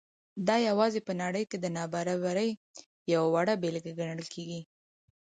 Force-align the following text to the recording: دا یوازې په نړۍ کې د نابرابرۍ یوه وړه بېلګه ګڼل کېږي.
دا 0.47 0.55
یوازې 0.69 0.99
په 1.07 1.13
نړۍ 1.21 1.43
کې 1.49 1.57
د 1.59 1.65
نابرابرۍ 1.77 2.49
یوه 3.13 3.27
وړه 3.33 3.53
بېلګه 3.61 3.91
ګڼل 3.99 4.21
کېږي. 4.33 4.61